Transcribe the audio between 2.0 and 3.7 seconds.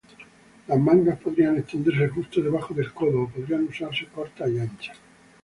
justo debajo del codo o podrían